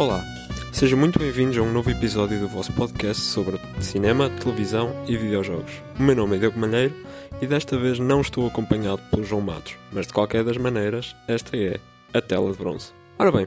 Olá, 0.00 0.24
sejam 0.72 0.98
muito 0.98 1.18
bem-vindos 1.18 1.58
a 1.58 1.60
um 1.60 1.70
novo 1.70 1.90
episódio 1.90 2.40
do 2.40 2.48
vosso 2.48 2.72
podcast 2.72 3.22
sobre 3.22 3.60
cinema, 3.82 4.30
televisão 4.30 4.90
e 5.06 5.14
videojogos. 5.14 5.70
O 5.98 6.02
meu 6.02 6.16
nome 6.16 6.36
é 6.36 6.38
Diogo 6.38 6.58
Malheiro 6.58 6.94
e 7.38 7.46
desta 7.46 7.78
vez 7.78 7.98
não 7.98 8.22
estou 8.22 8.46
acompanhado 8.46 9.02
pelo 9.10 9.24
João 9.24 9.42
Matos, 9.42 9.76
mas 9.92 10.06
de 10.06 10.14
qualquer 10.14 10.42
das 10.42 10.56
maneiras, 10.56 11.14
esta 11.28 11.54
é 11.54 11.78
a 12.14 12.20
tela 12.22 12.50
de 12.50 12.56
bronze. 12.56 12.94
Ora 13.18 13.30
bem, 13.30 13.46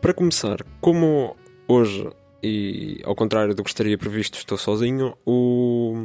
para 0.00 0.14
começar, 0.14 0.58
como 0.80 1.34
hoje 1.66 2.08
e 2.40 3.00
ao 3.02 3.16
contrário 3.16 3.52
do 3.52 3.64
que 3.64 3.70
estaria 3.70 3.98
previsto, 3.98 4.38
estou 4.38 4.56
sozinho, 4.56 5.16
o, 5.26 5.97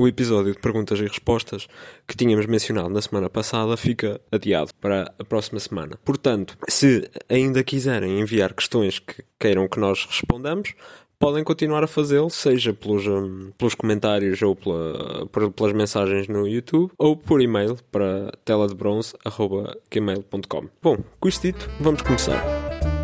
o 0.00 0.08
episódio 0.08 0.54
de 0.54 0.58
perguntas 0.58 0.98
e 0.98 1.02
respostas 1.02 1.68
que 2.08 2.16
tínhamos 2.16 2.46
mencionado 2.46 2.88
na 2.88 3.02
semana 3.02 3.28
passada 3.28 3.76
fica 3.76 4.18
adiado 4.32 4.70
para 4.80 5.12
a 5.18 5.24
próxima 5.24 5.60
semana. 5.60 5.98
Portanto, 6.04 6.56
se 6.66 7.06
ainda 7.28 7.62
quiserem 7.62 8.18
enviar 8.18 8.54
questões 8.54 8.98
que 8.98 9.22
queiram 9.38 9.68
que 9.68 9.78
nós 9.78 10.06
respondamos, 10.06 10.72
podem 11.18 11.44
continuar 11.44 11.84
a 11.84 11.86
fazê-lo, 11.86 12.30
seja 12.30 12.72
pelos, 12.72 13.06
um, 13.06 13.50
pelos 13.58 13.74
comentários 13.74 14.40
ou 14.40 14.56
pela, 14.56 15.26
pelas 15.54 15.74
mensagens 15.74 16.28
no 16.28 16.48
YouTube 16.48 16.90
ou 16.96 17.14
por 17.14 17.42
e-mail 17.42 17.76
para 17.92 18.32
teladebronze.gmail.com. 18.42 20.68
Bom, 20.82 20.96
com 21.20 21.28
isto 21.28 21.42
dito, 21.42 21.68
vamos 21.78 22.00
começar. 22.00 22.99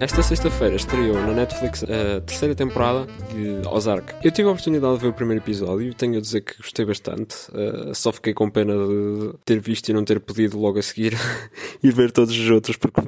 Esta 0.00 0.22
sexta-feira 0.22 0.76
estreou 0.76 1.14
na 1.14 1.32
Netflix 1.32 1.82
a 1.82 2.20
terceira 2.20 2.54
temporada 2.54 3.04
de 3.32 3.66
Ozark. 3.66 4.14
Eu 4.22 4.30
tive 4.30 4.48
a 4.48 4.52
oportunidade 4.52 4.94
de 4.94 5.00
ver 5.00 5.08
o 5.08 5.12
primeiro 5.12 5.42
episódio 5.42 5.88
e 5.88 5.92
tenho 5.92 6.18
a 6.18 6.20
dizer 6.20 6.42
que 6.42 6.56
gostei 6.56 6.84
bastante. 6.84 7.34
Uh, 7.50 7.92
só 7.92 8.12
fiquei 8.12 8.32
com 8.32 8.48
pena 8.48 8.74
de 8.74 9.34
ter 9.44 9.58
visto 9.58 9.88
e 9.88 9.92
não 9.92 10.04
ter 10.04 10.20
podido 10.20 10.56
logo 10.56 10.78
a 10.78 10.82
seguir 10.82 11.14
ir 11.82 11.90
ver 11.92 12.12
todos 12.12 12.32
os 12.38 12.48
outros, 12.48 12.76
porque, 12.76 13.00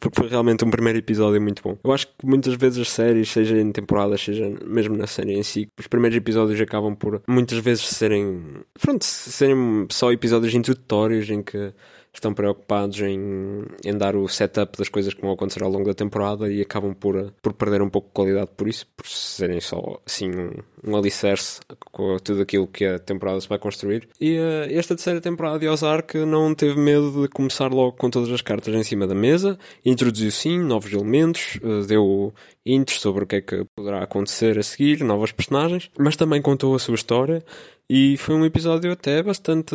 porque 0.00 0.20
foi 0.20 0.28
realmente 0.30 0.64
um 0.64 0.70
primeiro 0.70 0.98
episódio 0.98 1.38
muito 1.38 1.62
bom. 1.62 1.76
Eu 1.84 1.92
acho 1.92 2.06
que 2.06 2.24
muitas 2.24 2.54
vezes 2.54 2.78
as 2.78 2.90
séries, 2.90 3.28
seja 3.28 3.60
em 3.60 3.70
temporadas, 3.70 4.22
seja 4.22 4.50
mesmo 4.64 4.96
na 4.96 5.06
série 5.06 5.34
em 5.34 5.42
si, 5.42 5.68
os 5.78 5.86
primeiros 5.86 6.16
episódios 6.16 6.58
acabam 6.62 6.94
por 6.94 7.20
muitas 7.28 7.58
vezes 7.58 7.86
serem. 7.88 8.42
Pronto, 8.80 9.04
serem 9.04 9.86
só 9.90 10.10
episódios 10.12 10.54
introdutórios 10.54 11.28
em 11.28 11.42
que 11.42 11.74
estão 12.12 12.34
preocupados 12.34 13.00
em, 13.00 13.64
em 13.84 13.96
dar 13.96 14.16
o 14.16 14.28
setup 14.28 14.76
das 14.76 14.88
coisas 14.88 15.14
que 15.14 15.20
vão 15.20 15.32
acontecer 15.32 15.62
ao 15.62 15.70
longo 15.70 15.84
da 15.84 15.94
temporada 15.94 16.50
e 16.50 16.60
acabam 16.60 16.94
por, 16.94 17.32
por 17.42 17.52
perder 17.52 17.82
um 17.82 17.88
pouco 17.90 18.08
de 18.08 18.14
qualidade 18.14 18.50
por 18.56 18.68
isso, 18.68 18.86
por 18.96 19.06
serem 19.06 19.60
só 19.60 20.00
assim 20.04 20.30
um, 20.30 20.50
um 20.84 20.96
alicerce 20.96 21.60
com 21.92 22.16
tudo 22.18 22.42
aquilo 22.42 22.66
que 22.66 22.84
a 22.84 22.98
temporada 22.98 23.40
se 23.40 23.48
vai 23.48 23.58
construir. 23.58 24.08
E 24.20 24.38
uh, 24.38 24.66
esta 24.70 24.94
terceira 24.94 25.20
temporada 25.20 25.58
de 25.58 25.68
Ozark 25.68 26.18
não 26.18 26.54
teve 26.54 26.78
medo 26.78 27.22
de 27.22 27.28
começar 27.28 27.72
logo 27.72 27.92
com 27.92 28.10
todas 28.10 28.30
as 28.30 28.42
cartas 28.42 28.74
em 28.74 28.82
cima 28.82 29.06
da 29.06 29.14
mesa, 29.14 29.58
introduziu 29.84 30.30
sim 30.30 30.58
novos 30.58 30.92
elementos, 30.92 31.58
uh, 31.62 31.86
deu 31.86 32.34
intros 32.64 33.00
sobre 33.00 33.24
o 33.24 33.26
que 33.26 33.36
é 33.36 33.40
que 33.40 33.64
poderá 33.76 34.02
acontecer 34.02 34.58
a 34.58 34.62
seguir, 34.62 35.02
novas 35.02 35.32
personagens, 35.32 35.90
mas 35.98 36.16
também 36.16 36.42
contou 36.42 36.74
a 36.74 36.78
sua 36.78 36.94
história 36.94 37.42
e 37.88 38.16
foi 38.18 38.34
um 38.34 38.44
episódio 38.44 38.92
até 38.92 39.22
bastante 39.22 39.74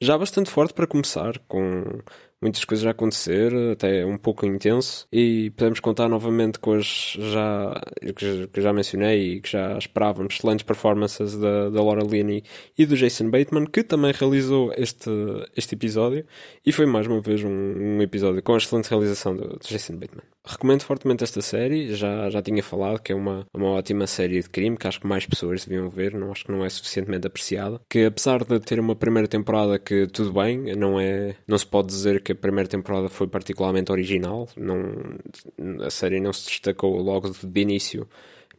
já 0.00 0.16
bastante 0.16 0.50
forte 0.50 0.72
para 0.74 0.86
começar, 0.86 1.38
com 1.48 2.00
muitas 2.40 2.64
coisas 2.64 2.86
a 2.86 2.90
acontecer, 2.90 3.52
até 3.72 4.04
um 4.04 4.16
pouco 4.16 4.46
intenso, 4.46 5.06
e 5.12 5.50
podemos 5.50 5.80
contar 5.80 6.08
novamente 6.08 6.58
com 6.58 6.72
as 6.72 7.16
já 7.18 7.80
que 8.50 8.60
já 8.60 8.72
mencionei 8.72 9.34
e 9.34 9.40
que 9.40 9.50
já 9.50 9.76
esperávamos 9.76 10.34
excelentes 10.34 10.64
performances 10.64 11.36
da, 11.36 11.68
da 11.70 11.82
Laura 11.82 12.02
Linney 12.02 12.42
e 12.76 12.86
do 12.86 12.96
Jason 12.96 13.30
Bateman, 13.30 13.66
que 13.66 13.82
também 13.82 14.12
realizou 14.12 14.72
este, 14.76 15.10
este 15.56 15.74
episódio, 15.74 16.24
e 16.64 16.72
foi 16.72 16.86
mais 16.86 17.06
uma 17.06 17.20
vez 17.20 17.42
um, 17.42 17.48
um 17.48 18.02
episódio 18.02 18.42
com 18.42 18.54
a 18.54 18.58
excelente 18.58 18.88
realização 18.88 19.36
do, 19.36 19.48
do, 19.48 19.68
Jason 19.68 19.96
Bateman. 19.96 20.22
Recomendo 20.44 20.82
fortemente 20.82 21.24
esta 21.24 21.42
série, 21.42 21.94
já, 21.94 22.30
já 22.30 22.40
tinha 22.40 22.62
falado 22.62 23.00
que 23.00 23.12
é 23.12 23.14
uma, 23.14 23.46
uma 23.52 23.68
ótima 23.68 24.06
série 24.06 24.40
de 24.40 24.48
crime, 24.48 24.76
que 24.76 24.86
acho 24.86 25.00
que 25.00 25.06
mais 25.06 25.26
pessoas 25.26 25.64
deviam 25.64 25.90
ver, 25.90 26.14
não 26.14 26.32
acho 26.32 26.44
que 26.44 26.52
não 26.52 26.64
é 26.64 26.68
suficientemente 26.68 27.26
apreciada, 27.26 27.80
que 27.88 28.04
apesar 28.04 28.44
de 28.44 28.58
ter 28.60 28.80
uma 28.80 28.96
primeira 28.96 29.28
temporada 29.28 29.78
que 29.78 30.06
tudo 30.06 30.32
bem, 30.32 30.74
não 30.74 30.98
é 30.98 31.34
não 31.46 31.58
se 31.58 31.66
pode 31.66 31.88
dizer 31.88 32.22
que 32.28 32.32
a 32.32 32.34
primeira 32.34 32.68
temporada 32.68 33.08
foi 33.08 33.26
particularmente 33.26 33.90
original. 33.90 34.46
Não, 34.54 34.76
a 35.82 35.88
série 35.88 36.20
não 36.20 36.30
se 36.30 36.46
destacou 36.46 37.00
logo 37.00 37.30
de 37.30 37.60
início 37.60 38.06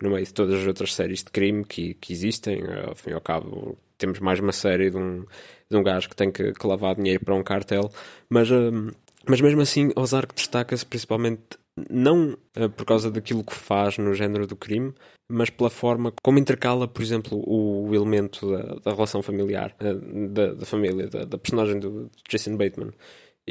no 0.02 0.10
meio 0.10 0.26
de 0.26 0.34
todas 0.34 0.60
as 0.60 0.66
outras 0.66 0.96
séries 0.96 1.24
de 1.24 1.30
crime 1.30 1.64
que, 1.64 1.94
que 1.94 2.12
existem. 2.12 2.64
Ao 2.88 2.96
fim 2.96 3.12
e 3.12 3.14
ao 3.14 3.22
cabo, 3.22 3.78
temos 3.96 4.20
mais 4.20 4.40
uma 4.40 4.52
série 4.52 4.90
de 4.90 4.98
um, 4.98 5.24
de 5.70 5.78
um 5.78 5.84
gajo 5.84 6.10
que 6.10 6.16
tem 6.16 6.32
que, 6.32 6.52
que 6.52 6.66
lavar 6.66 6.96
dinheiro 6.96 7.24
para 7.24 7.36
um 7.36 7.44
cartel. 7.44 7.92
Mas, 8.28 8.50
um, 8.50 8.90
mas 9.28 9.40
mesmo 9.40 9.62
assim, 9.62 9.92
Ozark 9.96 10.34
destaca-se 10.34 10.84
principalmente 10.84 11.44
não 11.92 12.36
uh, 12.58 12.70
por 12.76 12.86
causa 12.86 13.12
daquilo 13.12 13.44
que 13.44 13.54
faz 13.54 14.00
no 14.00 14.16
género 14.16 14.48
do 14.48 14.56
crime, 14.56 14.96
mas 15.28 15.52
pela 15.52 15.70
forma 15.70 16.12
como 16.24 16.40
intercala, 16.40 16.88
por 16.88 17.04
exemplo, 17.04 17.40
o, 17.46 17.94
elemento 17.94 18.52
da, 18.52 18.64
da, 18.84 18.92
relação 18.94 19.22
familiar, 19.22 19.76
uh, 19.80 20.28
da, 20.30 20.54
da, 20.56 20.66
família, 20.66 21.08
da, 21.08 21.26
da 21.26 21.38
personagem 21.38 21.80
do 21.80 22.10
Jason 22.28 22.58
Bateman. 22.58 22.92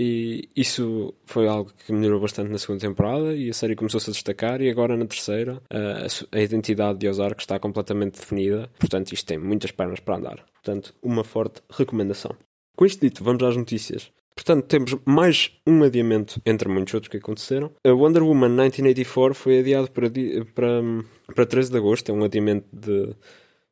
E 0.00 0.48
isso 0.54 1.12
foi 1.26 1.48
algo 1.48 1.72
que 1.84 1.92
melhorou 1.92 2.20
bastante 2.20 2.52
na 2.52 2.58
segunda 2.58 2.82
temporada 2.82 3.34
e 3.34 3.50
a 3.50 3.52
série 3.52 3.74
começou-se 3.74 4.08
a 4.08 4.12
destacar. 4.12 4.62
E 4.62 4.70
agora 4.70 4.96
na 4.96 5.04
terceira, 5.04 5.60
a, 5.68 6.38
a 6.38 6.40
identidade 6.40 6.98
de 6.98 7.08
Ozark 7.08 7.40
está 7.42 7.58
completamente 7.58 8.20
definida. 8.20 8.70
Portanto, 8.78 9.12
isto 9.12 9.26
tem 9.26 9.38
muitas 9.38 9.72
pernas 9.72 9.98
para 9.98 10.14
andar. 10.14 10.44
Portanto, 10.54 10.94
uma 11.02 11.24
forte 11.24 11.60
recomendação. 11.68 12.30
Com 12.76 12.86
isto 12.86 13.00
dito, 13.00 13.24
vamos 13.24 13.42
às 13.42 13.56
notícias. 13.56 14.08
Portanto, 14.36 14.66
temos 14.66 14.96
mais 15.04 15.50
um 15.66 15.82
adiamento 15.82 16.40
entre 16.46 16.68
muitos 16.68 16.94
outros 16.94 17.10
que 17.10 17.16
aconteceram. 17.16 17.72
A 17.84 17.90
Wonder 17.90 18.22
Woman 18.22 18.50
1984 18.50 19.34
foi 19.34 19.58
adiado 19.58 19.90
para, 19.90 20.08
para, 20.54 20.80
para 21.34 21.44
13 21.44 21.72
de 21.72 21.76
agosto. 21.76 22.08
É 22.10 22.14
um 22.14 22.22
adiamento 22.22 22.68
de 22.72 23.16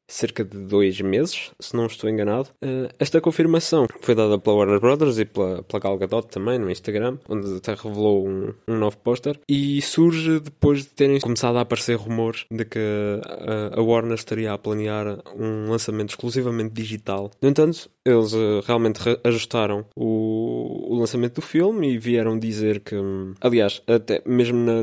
cerca 0.09 0.45
de 0.45 0.57
dois 0.57 1.01
meses, 1.01 1.51
se 1.59 1.77
não 1.77 1.87
estou 1.87 2.09
enganado. 2.09 2.49
Uh, 2.63 2.89
esta 2.99 3.21
confirmação 3.21 3.87
foi 4.01 4.15
dada 4.15 4.39
pela 4.39 4.57
Warner 4.57 4.81
Brothers 4.81 5.19
e 5.19 5.25
pela, 5.25 5.63
pela 5.63 5.81
Gal 5.81 5.99
Gadot 5.99 6.29
também 6.29 6.59
no 6.59 6.71
Instagram, 6.71 7.19
onde 7.29 7.57
até 7.57 7.75
revelou 7.75 8.27
um, 8.27 8.53
um 8.69 8.79
novo 8.79 8.97
póster 8.99 9.39
e 9.49 9.81
surge 9.83 10.41
depois 10.41 10.81
de 10.81 10.89
terem 10.89 11.21
começado 11.21 11.57
a 11.57 11.63
aparecer 11.63 11.97
rumores 11.97 12.47
de 12.51 12.65
que 12.65 12.79
a, 13.23 13.79
a 13.79 13.83
Warner 13.83 14.15
estaria 14.15 14.53
a 14.53 14.59
planear 14.59 15.19
um 15.37 15.71
lançamento 15.71 16.11
exclusivamente 16.11 16.73
digital. 16.73 17.31
No 17.43 17.49
entanto, 17.49 17.91
eles 18.05 18.33
uh, 18.33 18.63
realmente 18.65 19.01
ajustaram 19.25 19.85
o, 19.97 20.95
o 20.95 20.99
lançamento 20.99 21.35
do 21.35 21.43
filme 21.43 21.95
e 21.95 21.99
vieram 21.99 22.39
dizer 22.39 22.81
que, 22.81 22.95
aliás, 23.41 23.83
até 23.87 24.23
mesmo 24.25 24.59
na, 24.59 24.83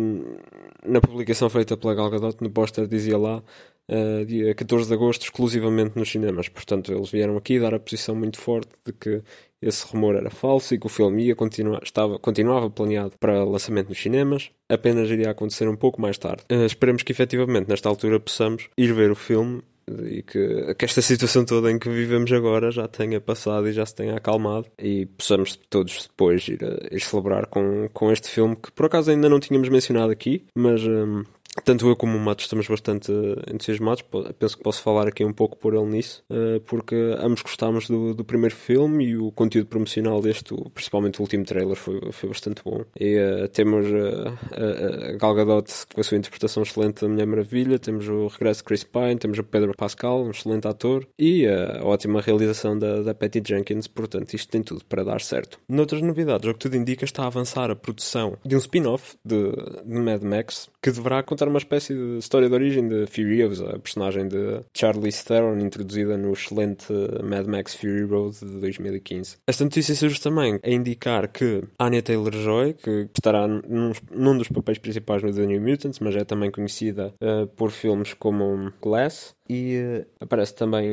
na 0.85 1.01
publicação 1.01 1.49
feita 1.49 1.77
pela 1.77 1.95
Gal 1.95 2.09
Gadot 2.09 2.37
no 2.41 2.49
póster 2.49 2.87
dizia 2.87 3.17
lá 3.17 3.41
uh, 3.89 4.25
dia 4.25 4.53
14 4.53 4.87
de 4.87 4.93
agosto, 4.93 5.23
exclusivamente 5.23 5.97
nos 5.97 6.09
cinemas. 6.09 6.49
Portanto, 6.49 6.91
eles 6.93 7.09
vieram 7.09 7.37
aqui 7.37 7.59
dar 7.59 7.73
a 7.73 7.79
posição 7.79 8.15
muito 8.15 8.39
forte 8.39 8.71
de 8.85 8.93
que 8.93 9.21
esse 9.61 9.85
rumor 9.87 10.15
era 10.15 10.29
falso 10.29 10.73
e 10.73 10.79
que 10.79 10.85
o 10.85 10.89
filme 10.89 11.23
ia 11.23 11.35
continuar, 11.35 11.81
estava, 11.83 12.19
continuava 12.19 12.69
planeado 12.69 13.13
para 13.19 13.43
lançamento 13.43 13.89
nos 13.89 14.01
cinemas, 14.01 14.51
apenas 14.67 15.09
iria 15.09 15.31
acontecer 15.31 15.67
um 15.67 15.75
pouco 15.75 16.01
mais 16.01 16.17
tarde. 16.17 16.43
Uh, 16.51 16.65
esperemos 16.65 17.03
que 17.03 17.11
efetivamente, 17.11 17.69
nesta 17.69 17.87
altura, 17.89 18.19
possamos 18.19 18.69
ir 18.77 18.93
ver 18.93 19.11
o 19.11 19.15
filme 19.15 19.61
e 20.05 20.21
que, 20.23 20.73
que, 20.75 20.85
esta 20.85 21.01
situação 21.01 21.43
toda 21.43 21.69
em 21.69 21.77
que 21.77 21.89
vivemos 21.89 22.31
agora 22.31 22.71
já 22.71 22.87
tenha 22.87 23.19
passado 23.19 23.67
e 23.67 23.73
já 23.73 23.85
se 23.85 23.93
tenha 23.93 24.15
acalmado 24.15 24.67
e 24.79 25.05
possamos 25.05 25.57
todos 25.69 26.07
depois 26.07 26.47
ir, 26.47 26.59
a, 26.63 26.95
ir 26.95 27.01
celebrar 27.01 27.47
com, 27.47 27.89
com 27.93 28.11
este 28.11 28.29
filme 28.29 28.55
que 28.55 28.71
por 28.71 28.85
acaso 28.85 29.11
ainda 29.11 29.27
não 29.27 29.39
tínhamos 29.39 29.69
mencionado 29.69 30.11
aqui, 30.11 30.45
mas 30.55 30.81
um, 30.83 31.23
tanto 31.63 31.87
eu 31.87 31.95
como 31.95 32.17
o 32.17 32.19
Matos 32.19 32.45
estamos 32.45 32.67
bastante 32.67 33.11
entusiasmados. 33.51 34.03
Penso 34.39 34.57
que 34.57 34.63
posso 34.63 34.81
falar 34.81 35.07
aqui 35.07 35.23
um 35.23 35.33
pouco 35.33 35.57
por 35.57 35.73
ele 35.73 35.85
nisso, 35.85 36.23
eh, 36.29 36.61
porque 36.65 36.95
ambos 37.19 37.41
gostámos 37.41 37.87
do, 37.87 38.13
do 38.13 38.23
primeiro 38.23 38.55
filme 38.55 39.05
e 39.05 39.17
o 39.17 39.31
conteúdo 39.31 39.67
promocional 39.67 40.21
deste, 40.21 40.55
principalmente 40.73 41.19
o 41.19 41.21
último 41.21 41.45
trailer, 41.45 41.75
foi, 41.75 41.99
foi 42.11 42.29
bastante 42.29 42.63
bom. 42.63 42.83
E 42.99 43.17
uh, 43.17 43.47
temos 43.49 43.85
a, 43.85 45.09
a 45.09 45.17
Gal 45.17 45.35
Gadot 45.35 45.71
com 45.93 46.01
a 46.01 46.03
sua 46.03 46.17
interpretação 46.17 46.63
excelente 46.63 47.01
da 47.01 47.09
Mulher 47.09 47.27
Maravilha, 47.27 47.79
temos 47.79 48.07
o 48.07 48.27
regresso 48.27 48.61
de 48.61 48.65
Chris 48.65 48.83
Pine, 48.83 49.17
temos 49.17 49.37
o 49.37 49.43
Pedro 49.43 49.73
Pascal, 49.75 50.23
um 50.23 50.31
excelente 50.31 50.67
ator, 50.67 51.07
e 51.17 51.47
a 51.47 51.83
ótima 51.83 52.21
realização 52.21 52.77
da, 52.77 53.01
da 53.01 53.13
Patty 53.13 53.41
Jenkins. 53.45 53.87
Portanto, 53.87 54.33
isto 54.33 54.49
tem 54.49 54.63
tudo 54.63 54.83
para 54.85 55.03
dar 55.03 55.21
certo. 55.21 55.59
Noutras 55.67 56.01
novidades, 56.01 56.49
o 56.49 56.53
que 56.53 56.59
tudo 56.59 56.77
indica 56.77 57.05
está 57.05 57.23
a 57.23 57.27
avançar 57.27 57.69
a 57.69 57.75
produção 57.75 58.37
de 58.45 58.55
um 58.55 58.59
spin-off 58.59 59.15
de, 59.23 59.51
de 59.85 59.99
Mad 59.99 60.21
Max 60.23 60.69
que 60.81 60.91
deverá 60.91 61.23
contar 61.43 61.47
uma 61.47 61.57
espécie 61.57 61.93
de 61.93 62.17
história 62.17 62.47
de 62.47 62.55
origem 62.55 62.87
de 62.87 63.05
Furiosa, 63.07 63.75
a 63.75 63.79
personagem 63.79 64.27
de 64.27 64.61
Charlize 64.73 65.23
Theron, 65.25 65.59
introduzida 65.59 66.17
no 66.17 66.31
excelente 66.31 66.85
Mad 67.23 67.47
Max 67.47 67.75
Fury 67.75 68.03
Road 68.03 68.37
de 68.39 68.59
2015. 68.59 69.37
Esta 69.47 69.63
notícia 69.63 69.95
surge 69.95 70.21
também 70.21 70.59
a 70.63 70.69
indicar 70.69 71.27
que 71.27 71.63
Anya 71.79 72.01
Taylor-Joy, 72.01 72.73
que 72.73 73.09
estará 73.13 73.47
num, 73.47 73.91
num, 74.11 74.37
dos 74.37 74.47
papéis 74.47 74.77
principais 74.77 75.21
no 75.21 75.33
The 75.33 75.45
New 75.45 75.61
Mutants, 75.61 75.99
mas 75.99 76.15
é 76.15 76.23
também 76.23 76.51
conhecida 76.51 77.13
uh, 77.21 77.47
por 77.47 77.71
filmes 77.71 78.13
como 78.13 78.71
Glass, 78.81 79.35
e 79.49 79.77
uh, 79.77 80.05
aparece 80.21 80.55
também 80.55 80.87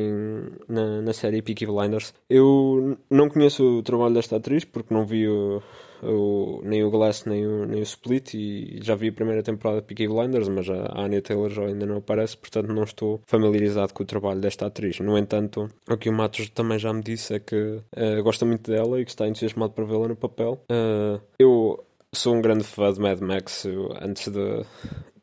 na, 0.67 1.01
na 1.01 1.13
série 1.13 1.41
Peaky 1.41 1.65
Blinders. 1.65 2.13
Eu 2.29 2.97
não 3.09 3.29
conheço 3.29 3.63
o 3.63 3.83
trabalho 3.83 4.13
desta 4.13 4.35
atriz 4.37 4.65
porque 4.65 4.93
não 4.93 5.05
vi 5.05 5.27
o 5.27 5.61
o, 6.03 6.61
nem 6.63 6.83
o 6.83 6.89
Glass 6.89 7.25
nem 7.25 7.45
o, 7.45 7.65
nem 7.65 7.79
o 7.79 7.83
Split 7.83 8.33
e 8.33 8.79
já 8.81 8.95
vi 8.95 9.09
a 9.09 9.13
primeira 9.13 9.43
temporada 9.43 9.81
de 9.81 9.87
Peaky 9.87 10.07
Blinders, 10.07 10.47
mas 10.47 10.69
a 10.69 11.01
Anya 11.01 11.21
Taylor-Joy 11.21 11.67
ainda 11.67 11.85
não 11.85 11.97
aparece, 11.97 12.37
portanto 12.37 12.73
não 12.73 12.83
estou 12.83 13.21
familiarizado 13.25 13.93
com 13.93 14.03
o 14.03 14.05
trabalho 14.05 14.39
desta 14.39 14.65
atriz. 14.65 14.99
No 14.99 15.17
entanto, 15.17 15.69
o 15.89 15.97
que 15.97 16.09
o 16.09 16.13
Matos 16.13 16.49
também 16.49 16.79
já 16.79 16.91
me 16.93 17.01
disse 17.01 17.35
é 17.35 17.39
que 17.39 17.55
uh, 17.55 18.23
gosta 18.23 18.45
muito 18.45 18.69
dela 18.69 18.99
e 18.99 19.05
que 19.05 19.11
está 19.11 19.27
entusiasmado 19.27 19.73
para 19.73 19.85
vê-la 19.85 20.07
no 20.07 20.15
papel. 20.15 20.63
Uh, 20.69 21.21
eu 21.37 21.83
sou 22.13 22.35
um 22.35 22.41
grande 22.41 22.63
fã 22.63 22.91
de 22.91 22.99
Mad 22.99 23.19
Max. 23.21 23.65
Antes 24.01 24.27
de, 24.27 24.65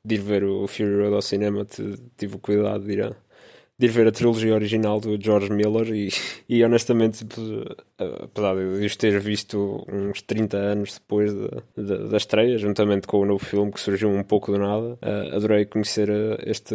de 0.05 0.15
ir 0.15 0.21
ver 0.21 0.45
o 0.45 0.67
Fury 0.67 1.03
Road 1.03 1.15
ao 1.15 1.23
cinema, 1.23 1.67
tive 2.17 2.37
o 2.37 2.39
cuidado 2.39 2.85
de 2.85 2.93
ir 2.93 3.03
a 3.03 3.17
de 3.79 3.87
ir 3.87 3.91
ver 3.91 4.09
a 4.09 4.13
trilogia 4.13 4.55
original 4.55 5.01
do 5.01 5.21
George 5.21 5.53
Miller 5.53 5.93
e, 5.93 6.09
e 6.49 6.65
honestamente, 6.65 7.25
apesar 7.97 8.55
de 8.55 8.85
eu 8.85 8.97
ter 8.97 9.21
visto 9.21 9.85
uns 9.89 10.21
30 10.23 10.57
anos 10.57 10.95
depois 10.95 11.33
de, 11.33 11.49
de, 11.77 12.09
da 12.09 12.17
estreia, 12.17 12.59
juntamente 12.59 13.07
com 13.07 13.19
o 13.21 13.27
novo 13.27 13.45
filme 13.45 13.71
que 13.71 13.81
surgiu 13.81 14.09
um 14.09 14.25
pouco 14.25 14.51
do 14.51 14.59
nada, 14.59 14.99
uh, 15.03 15.37
adorei 15.37 15.65
conhecer 15.65 16.09
eh, 16.09 16.43
este, 16.47 16.75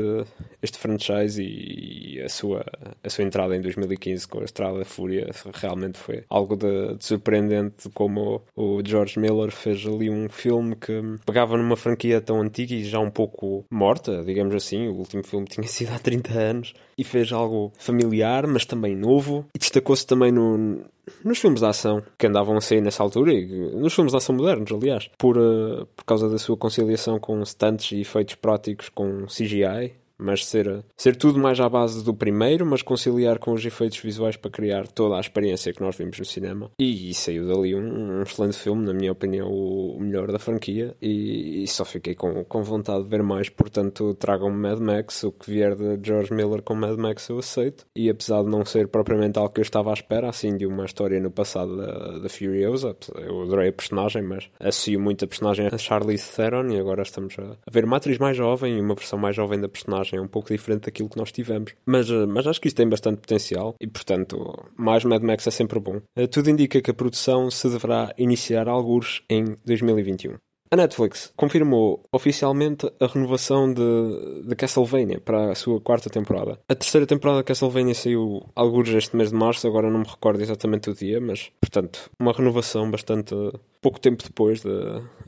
este 0.61 0.77
franchise 0.77 1.41
e, 1.41 2.15
e, 2.15 2.21
a, 2.21 2.29
sua, 2.29 2.63
a 3.03 3.09
sua 3.09 3.23
entrada 3.23 3.55
em 3.55 3.61
2015 3.61 4.27
com 4.27 4.39
a 4.39 4.45
Estrada 4.45 4.79
da 4.79 4.85
Fúria 4.85 5.29
realmente 5.55 5.97
foi 5.97 6.23
algo 6.29 6.55
de, 6.55 6.95
de 6.95 7.05
surpreendente 7.05 7.89
como 7.93 8.41
o, 8.55 8.77
o 8.77 8.81
George 8.85 9.19
Miller 9.19 9.51
fez 9.51 9.85
ali 9.85 10.09
um 10.09 10.29
filme 10.29 10.75
que 10.75 11.01
pegava 11.25 11.57
numa 11.57 11.75
franquia 11.75 12.21
tão 12.21 12.39
antiga 12.41 12.73
e 12.73 12.85
já 12.85 12.99
um 12.99 13.11
pouco 13.11 13.65
morta, 13.69 14.23
digamos 14.23 14.55
assim, 14.55 14.87
o 14.87 14.93
último 14.93 15.23
filme 15.23 15.45
tinha 15.47 15.67
sido 15.67 15.91
há 15.93 15.99
30 15.99 16.33
anos 16.33 16.73
e 16.97 17.03
fez 17.03 17.31
algo 17.31 17.71
familiar, 17.77 18.47
mas 18.47 18.65
também 18.65 18.95
novo. 18.95 19.45
E 19.55 19.59
destacou-se 19.59 20.05
também 20.05 20.31
no, 20.31 20.85
nos 21.23 21.39
filmes 21.39 21.59
de 21.59 21.65
ação 21.65 22.01
que 22.17 22.27
andavam 22.27 22.57
a 22.57 22.61
sair 22.61 22.81
nessa 22.81 23.03
altura, 23.03 23.33
e 23.33 23.45
nos 23.45 23.93
filmes 23.93 24.11
de 24.11 24.17
ação 24.17 24.35
modernos, 24.35 24.71
aliás, 24.71 25.09
por, 25.17 25.37
uh, 25.37 25.85
por 25.95 26.05
causa 26.05 26.29
da 26.29 26.37
sua 26.37 26.57
conciliação 26.57 27.19
com 27.19 27.43
stunts 27.45 27.91
e 27.91 28.01
efeitos 28.01 28.35
práticos 28.35 28.89
com 28.89 29.25
CGI 29.25 30.02
mas 30.23 30.45
ser, 30.45 30.83
ser 30.95 31.15
tudo 31.15 31.37
mais 31.37 31.59
à 31.59 31.67
base 31.67 32.03
do 32.03 32.13
primeiro, 32.13 32.65
mas 32.65 32.81
conciliar 32.81 33.37
com 33.39 33.51
os 33.51 33.65
efeitos 33.65 33.97
visuais 33.99 34.37
para 34.37 34.49
criar 34.49 34.87
toda 34.87 35.17
a 35.17 35.19
experiência 35.19 35.73
que 35.73 35.81
nós 35.81 35.95
vimos 35.95 36.17
no 36.17 36.25
cinema. 36.25 36.71
E, 36.79 37.09
e 37.09 37.13
saiu 37.13 37.45
dali 37.45 37.75
um, 37.75 38.19
um, 38.19 38.23
excelente 38.23 38.57
filme, 38.57 38.85
na 38.85 38.93
minha 38.93 39.11
opinião, 39.11 39.49
o, 39.51 39.97
melhor 39.99 40.31
da 40.31 40.39
franquia, 40.39 40.95
e, 41.01 41.63
e, 41.63 41.67
só 41.67 41.83
fiquei 41.83 42.15
com, 42.15 42.43
com 42.45 42.63
vontade 42.63 43.03
de 43.03 43.09
ver 43.09 43.21
mais, 43.21 43.49
portanto, 43.49 44.13
tragam-me 44.15 44.55
Mad 44.55 44.79
Max, 44.79 45.23
o 45.23 45.31
que 45.31 45.51
vier 45.51 45.75
de 45.75 45.99
George 46.01 46.33
Miller 46.33 46.61
com 46.61 46.73
Mad 46.73 46.97
Max 46.97 47.27
eu 47.27 47.39
aceito, 47.39 47.85
e 47.95 48.09
apesar 48.09 48.43
de 48.43 48.49
não 48.49 48.63
ser 48.63 48.87
propriamente 48.87 49.37
algo 49.37 49.53
que 49.53 49.59
eu 49.59 49.63
estava 49.63 49.89
à 49.89 49.93
espera, 49.93 50.29
assim, 50.29 50.55
de 50.55 50.65
uma 50.65 50.85
história 50.85 51.19
no 51.19 51.31
passado 51.31 51.75
da, 51.75 52.19
da 52.19 52.29
Furiosa, 52.29 52.95
eu 53.17 53.41
adorei 53.41 53.69
a 53.69 53.73
personagem, 53.73 54.21
mas 54.21 54.49
associo 54.59 54.99
muito 54.99 55.25
a 55.25 55.27
personagem 55.27 55.67
a 55.67 55.77
Charlize 55.77 56.31
Theron, 56.33 56.71
e 56.71 56.79
agora 56.79 57.01
estamos 57.01 57.35
a, 57.37 57.57
a 57.65 57.71
ver 57.71 57.83
uma 57.83 57.97
atriz 57.97 58.17
mais 58.17 58.37
jovem 58.37 58.77
e 58.77 58.81
uma 58.81 58.95
versão 58.95 59.19
mais 59.19 59.35
jovem 59.35 59.59
da 59.59 59.67
personagem 59.67 60.12
é 60.15 60.21
um 60.21 60.27
pouco 60.27 60.49
diferente 60.49 60.85
daquilo 60.85 61.09
que 61.09 61.17
nós 61.17 61.31
tivemos. 61.31 61.73
Mas, 61.85 62.09
eh, 62.09 62.25
mas 62.25 62.47
acho 62.47 62.61
que 62.61 62.67
isto 62.67 62.77
tem 62.77 62.87
bastante 62.87 63.19
potencial 63.19 63.75
e, 63.79 63.87
portanto, 63.87 64.69
mais 64.75 65.03
Mad 65.03 65.21
Max 65.21 65.47
é 65.47 65.51
sempre 65.51 65.79
bom. 65.79 66.01
Eh, 66.15 66.27
tudo 66.27 66.49
indica 66.49 66.81
que 66.81 66.91
a 66.91 66.93
produção 66.93 67.49
se 67.49 67.69
deverá 67.69 68.13
iniciar 68.17 68.67
alguns 68.67 69.23
em 69.29 69.55
2021. 69.65 70.37
A 70.73 70.75
Netflix 70.75 71.31
confirmou 71.37 72.01
oficialmente 72.11 72.91
a 72.99 73.05
renovação 73.05 73.71
de, 73.71 74.41
de 74.47 74.55
Castlevania 74.55 75.21
para 75.21 75.51
a 75.51 75.55
sua 75.55 75.79
quarta 75.79 76.09
temporada. 76.09 76.59
A 76.67 76.73
terceira 76.73 77.05
temporada 77.05 77.41
de 77.41 77.43
Castlevania 77.43 77.93
saiu 77.93 78.43
alguns 78.55 78.89
este 78.89 79.15
mês 79.15 79.29
de 79.29 79.35
março, 79.35 79.67
agora 79.67 79.91
não 79.91 79.99
me 79.99 80.07
recordo 80.07 80.41
exatamente 80.41 80.89
o 80.89 80.95
dia, 80.95 81.21
mas, 81.21 81.51
portanto, 81.61 82.09
uma 82.19 82.33
renovação 82.33 82.89
bastante 82.89 83.35
pouco 83.83 83.99
tempo 83.99 84.23
depois 84.23 84.61
de, 84.61 84.69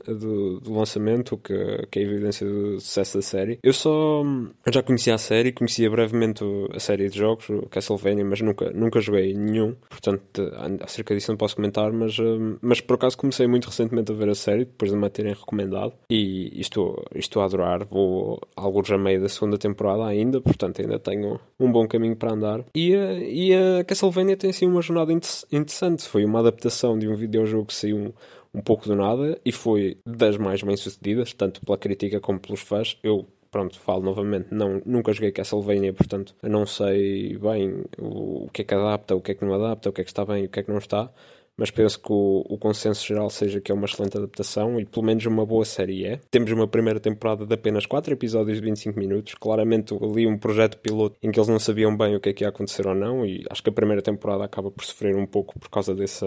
do, 0.06 0.60
do, 0.60 0.72
lançamento, 0.72 1.36
que, 1.36 1.86
que 1.90 1.98
é 1.98 2.02
a 2.02 2.06
evidência 2.06 2.46
do 2.46 2.80
sucesso 2.80 3.18
da 3.18 3.22
série. 3.22 3.58
Eu 3.62 3.72
só 3.72 4.22
eu 4.64 4.72
já 4.72 4.82
conhecia 4.82 5.14
a 5.14 5.18
série, 5.18 5.52
conhecia 5.52 5.90
brevemente 5.90 6.42
a 6.74 6.80
série 6.80 7.08
de 7.08 7.18
jogos, 7.18 7.46
Castlevania, 7.70 8.24
mas 8.24 8.40
nunca, 8.40 8.70
nunca 8.70 9.00
joguei 9.00 9.34
nenhum, 9.34 9.76
portanto, 9.88 10.50
acerca 10.80 11.14
disso 11.14 11.30
não 11.30 11.36
posso 11.36 11.54
comentar, 11.56 11.92
mas, 11.92 12.16
mas 12.62 12.80
por 12.80 12.94
acaso 12.94 13.18
comecei 13.18 13.46
muito 13.46 13.66
recentemente 13.66 14.10
a 14.10 14.14
ver 14.14 14.30
a 14.30 14.34
série, 14.34 14.64
depois 14.64 14.90
de 14.90 14.96
me 14.96 15.10
terem 15.10 15.34
recomendado, 15.34 15.92
e 16.08 16.58
estou, 16.60 17.04
estou 17.14 17.42
a 17.42 17.44
adorar. 17.44 17.84
Vou 17.84 18.40
alguns 18.56 18.90
a 18.90 18.98
meio 18.98 19.20
da 19.20 19.28
segunda 19.28 19.58
temporada 19.58 20.04
ainda, 20.06 20.40
portanto, 20.40 20.80
ainda 20.80 20.98
tenho 20.98 21.38
um 21.60 21.70
bom 21.70 21.86
caminho 21.86 22.16
para 22.16 22.32
andar. 22.32 22.64
E, 22.74 22.92
e 22.92 23.54
a 23.54 23.84
Castlevania 23.84 24.36
tem 24.36 24.50
assim 24.50 24.66
uma 24.66 24.82
jornada 24.82 25.12
interessante. 25.12 26.08
Foi 26.08 26.24
uma 26.24 26.40
adaptação 26.40 26.98
de 26.98 27.08
um 27.08 27.14
videojogo 27.14 27.66
que 27.66 27.74
saiu 27.74 28.14
um, 28.56 28.62
pouco 28.62 28.86
do 28.86 28.96
nada 28.96 29.38
e 29.44 29.52
foi 29.52 29.96
das 30.06 30.36
mais 30.36 30.62
bem 30.62 30.76
sucedidas, 30.76 31.32
tanto 31.32 31.60
pela 31.60 31.78
crítica 31.78 32.20
como 32.20 32.40
pelos 32.40 32.60
fãs. 32.60 32.98
Eu 33.02 33.26
pronto, 33.50 33.78
falo 33.78 34.02
novamente, 34.02 34.48
não, 34.50 34.82
nunca 34.84 35.12
joguei 35.12 35.32
Castlevania, 35.32 35.92
portanto, 35.92 36.34
eu 36.42 36.50
não 36.50 36.66
sei 36.66 37.38
bem 37.38 37.84
o, 37.98 38.44
o, 38.44 38.50
que 38.52 38.62
é 38.62 38.64
que 38.64 38.74
adapta, 38.74 39.14
o 39.14 39.20
que 39.20 39.32
é 39.32 39.34
que 39.34 39.44
não 39.44 39.54
adapta, 39.54 39.88
o 39.88 39.92
que 39.92 40.02
é 40.02 40.04
que 40.04 40.10
está 40.10 40.24
bem 40.24 40.44
o 40.44 40.48
que 40.48 40.60
é 40.60 40.62
que 40.62 40.70
não 40.70 40.78
está, 40.78 41.10
mas 41.56 41.70
penso 41.70 41.98
que 41.98 42.12
o, 42.12 42.44
o, 42.48 42.58
consenso 42.58 43.06
geral 43.06 43.30
seja 43.30 43.60
que 43.60 43.72
é 43.72 43.74
uma 43.74 43.86
excelente 43.86 44.16
adaptação 44.16 44.78
e 44.78 44.84
pelo 44.84 45.06
menos 45.06 45.24
uma 45.24 45.46
boa 45.46 45.64
série 45.64 46.04
é. 46.04 46.20
Temos 46.30 46.50
uma 46.52 46.68
primeira 46.68 47.00
temporada 47.00 47.46
de 47.46 47.54
apenas 47.54 47.86
4 47.86 48.12
episódios 48.12 48.58
de 48.58 48.64
25 48.64 48.98
minutos, 48.98 49.34
claramente 49.34 49.94
ali 49.94 50.26
um 50.26 50.36
projeto 50.36 50.76
piloto 50.78 51.16
em 51.22 51.30
que 51.30 51.38
eles 51.38 51.48
não 51.48 51.58
sabiam 51.58 51.96
bem 51.96 52.14
o 52.14 52.20
que 52.20 52.28
é 52.28 52.32
que 52.34 52.44
ia 52.44 52.48
acontecer 52.48 52.86
ou 52.86 52.94
não 52.94 53.24
e 53.24 53.42
acho 53.50 53.62
que 53.62 53.70
a 53.70 53.72
primeira 53.72 54.02
temporada 54.02 54.44
acaba 54.44 54.70
por 54.70 54.84
sofrer 54.84 55.16
um 55.16 55.26
pouco 55.26 55.58
por 55.58 55.70
causa 55.70 55.94
dessa 55.94 56.26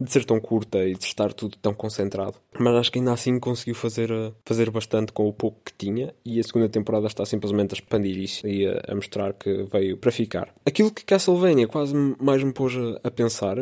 de 0.00 0.10
ser 0.10 0.24
tão 0.24 0.40
curta 0.40 0.84
e 0.84 0.94
de 0.94 1.04
estar 1.04 1.32
tudo 1.32 1.56
tão 1.60 1.74
concentrado. 1.74 2.34
Mas 2.58 2.74
acho 2.74 2.92
que 2.92 2.98
ainda 2.98 3.12
assim 3.12 3.38
conseguiu 3.38 3.74
fazer, 3.74 4.10
eh, 4.10 4.32
fazer 4.44 4.70
bastante 4.70 5.12
com 5.12 5.28
o 5.28 5.32
pouco 5.32 5.58
que 5.64 5.72
tinha 5.72 6.14
e 6.24 6.38
a 6.38 6.42
segunda 6.42 6.68
temporada 6.68 7.06
está 7.06 7.24
simplesmente 7.26 7.72
a 7.72 7.74
expandir 7.74 8.16
isso 8.18 8.46
e 8.46 8.66
a, 8.66 8.80
a 8.88 8.94
mostrar 8.94 9.32
que 9.32 9.64
veio 9.64 9.96
para 9.96 10.12
ficar. 10.12 10.54
Aquilo 10.64 10.90
que 10.90 11.04
Castlevania 11.04 11.66
quase 11.66 11.94
mais 12.20 12.42
me 12.42 12.52
pôs 12.52 12.74
a, 13.02 13.10
pensar, 13.10 13.56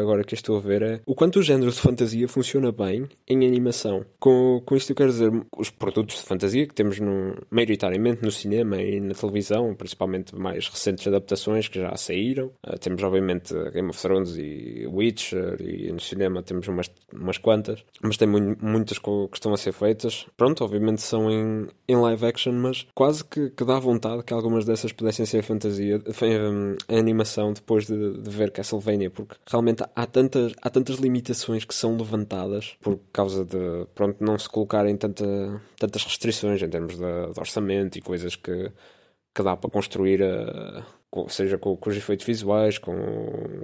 agora 0.00 0.24
que 0.24 0.34
estou 0.34 0.56
a 0.56 0.60
ver, 0.60 0.82
é 0.82 1.00
o 1.04 1.14
quanto 1.14 1.38
o 1.38 1.42
género 1.42 1.70
de 1.70 1.78
fantasia 1.78 2.28
funciona 2.28 2.72
bem 2.72 3.08
em 3.28 3.46
animação. 3.46 4.04
Com, 4.18 4.62
com 4.64 4.76
isto 4.76 4.90
eu 4.90 4.96
quero 4.96 5.10
dizer, 5.10 5.30
os 5.56 5.70
produtos 5.70 6.16
de 6.16 6.22
fantasia 6.22 6.66
que 6.66 6.74
temos 6.74 6.98
no, 6.98 7.34
maioritariamente 7.50 8.22
no 8.22 8.30
cinema 8.30 8.80
e 8.82 9.00
na 9.00 9.14
televisão, 9.14 9.74
principalmente 9.74 10.34
mais 10.34 10.68
recentes 10.68 11.06
adaptações 11.06 11.68
que 11.68 11.80
já 11.80 11.94
saíram. 11.96 12.50
Uh, 12.66 12.78
temos 12.78 13.02
obviamente 13.02 13.54
Game 13.72 13.88
of 13.90 14.00
Thrones 14.00 14.36
e 14.36 14.86
Witcher 15.50 15.60
e 15.60 15.92
no 15.92 16.00
cinema 16.00 16.42
temos 16.42 16.68
umas, 16.68 16.90
umas 17.12 17.38
quantas, 17.38 17.84
mas 18.02 18.16
tem 18.16 18.28
muitas 18.28 18.98
que 18.98 19.10
estão 19.34 19.52
a 19.52 19.56
ser 19.56 19.72
feitas. 19.72 20.26
Pronto, 20.36 20.64
obviamente 20.64 21.02
são 21.02 21.30
em, 21.30 21.68
em 21.88 21.96
live 21.96 22.26
action, 22.26 22.52
mas 22.52 22.86
quase 22.94 23.24
que, 23.24 23.50
que 23.50 23.64
dá 23.64 23.78
vontade 23.78 24.22
que 24.22 24.32
algumas 24.32 24.64
dessas 24.64 24.92
pudessem 24.92 25.26
ser 25.26 25.42
fantasia, 25.42 26.02
em 26.88 26.98
animação 26.98 27.52
depois 27.52 27.86
de, 27.86 28.18
de, 28.18 28.30
ver 28.30 28.50
Castlevania, 28.50 29.10
porque 29.10 29.36
realmente 29.46 29.84
há 29.94 30.06
tantas, 30.06 30.54
há 30.60 30.70
tantas 30.70 30.96
limitações 30.96 31.64
que 31.64 31.74
são 31.74 31.96
levantadas 31.96 32.76
por 32.80 32.98
causa 33.12 33.44
de, 33.44 33.86
pronto, 33.94 34.22
não 34.22 34.38
se 34.38 34.48
colocarem 34.48 34.96
tanta, 34.96 35.24
tantas 35.78 36.04
restrições 36.04 36.62
em 36.62 36.68
termos 36.68 36.94
de, 36.94 37.32
de 37.32 37.40
orçamento 37.40 37.98
e 37.98 38.02
coisas 38.02 38.36
que, 38.36 38.70
que 39.34 39.42
dá 39.42 39.56
para 39.56 39.70
construir 39.70 40.22
a 40.22 40.84
seja 41.28 41.58
com, 41.58 41.76
com, 41.76 41.90
os 41.90 41.96
efeitos 41.96 42.24
visuais, 42.24 42.78
com 42.78 42.94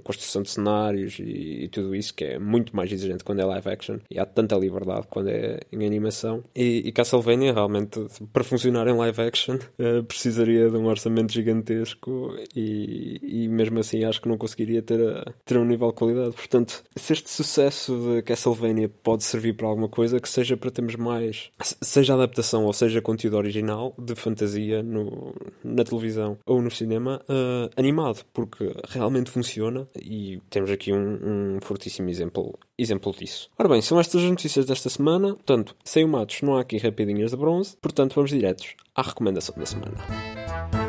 construção 0.03 0.43
de 0.43 0.50
cenários 0.50 1.19
e, 1.19 1.65
e, 1.65 1.69
tudo 1.69 1.95
isso, 1.95 2.12
que 2.12 2.25
é 2.25 2.38
muito 2.38 2.75
mais 2.75 2.91
exigente 2.91 3.23
quando 3.23 3.41
é 3.41 3.45
live 3.45 3.69
action 3.69 3.99
e 4.11 4.19
há 4.19 4.26
tanta 4.26 4.57
liberdade 4.57 5.07
quando 5.09 5.29
é 5.29 5.61
em 5.73 5.87
animação. 5.87 6.43
E, 6.55 6.83
e 6.85 6.93
Castlevania, 6.93 7.53
realmente, 7.53 8.05
para 8.33 8.43
funcionar 8.43 8.88
em 8.88 8.97
live 8.97 9.21
action, 9.23 9.57
uh, 9.57 10.03
precisaria 10.05 10.69
de 10.69 10.76
um 10.76 10.87
orçamento 10.87 11.33
gigantesco 11.33 12.37
e, 12.55 13.21
e, 13.23 13.49
mesmo 13.49 13.79
assim 13.79 14.05
acho 14.05 14.21
que 14.21 14.29
não 14.29 14.37
conseguiria 14.37 14.83
ter, 14.83 15.00
a, 15.00 15.33
ter 15.45 15.57
um 15.57 15.65
nível 15.65 15.88
de 15.88 15.95
qualidade. 15.95 16.33
Portanto, 16.33 16.83
se 16.97 17.12
este 17.12 17.31
sucesso 17.31 17.97
de 17.97 18.23
Castlevania 18.23 18.88
pode 18.88 19.23
servir 19.23 19.55
para 19.55 19.69
alguma 19.69 19.88
coisa, 19.88 20.19
que 20.19 20.29
seja 20.29 20.57
para 20.57 20.71
termos 20.71 20.97
mais, 20.97 21.50
seja 21.81 22.15
adaptação 22.15 22.65
ou 22.65 22.73
seja 22.73 23.00
conteúdo 23.00 23.37
original 23.37 23.95
de 23.97 24.15
fantasia 24.17 24.83
no, 24.83 25.33
na 25.62 25.85
televisão 25.85 26.38
ou 26.45 26.61
no 26.61 26.71
cinema. 26.71 27.23
Uh, 27.29 27.36
uh, 27.37 27.71
animado, 27.76 28.25
porque 28.33 28.75
realmente 28.88 29.31
funciona 29.31 29.87
e 29.95 30.40
temos 30.50 30.71
aqui 30.71 30.93
um, 30.93 31.57
um 31.57 31.59
fortíssimo 31.61 32.09
exemplo, 32.09 32.59
exemplo 32.78 33.14
disso. 33.16 33.50
Ora 33.59 33.69
bem, 33.69 33.83
são 33.83 34.00
estas 34.00 34.23
as 34.23 34.31
notícias 34.31 34.66
desta 34.66 34.88
semana. 34.88 35.35
Portanto, 35.35 35.76
sem 35.85 36.05
o 36.05 36.09
Matos 36.09 36.43
não 36.43 36.57
há 36.57 36.61
aqui 36.61 36.78
rapidinhas 36.78 37.31
de 37.31 37.37
bronze, 37.37 37.76
portanto 37.81 38.14
vamos 38.14 38.31
diretos 38.31 38.75
à 38.95 39.02
recomendação 39.02 39.55
da 39.57 39.66
semana. 39.66 40.86